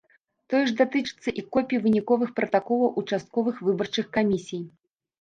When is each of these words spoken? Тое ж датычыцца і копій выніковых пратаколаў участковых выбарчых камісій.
Тое 0.53 0.61
ж 0.69 0.71
датычыцца 0.79 1.29
і 1.41 1.43
копій 1.57 1.81
выніковых 1.85 2.33
пратаколаў 2.41 2.99
участковых 3.05 3.65
выбарчых 3.71 4.05
камісій. 4.21 4.65